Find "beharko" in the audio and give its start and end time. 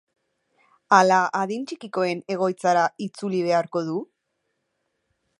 3.49-3.83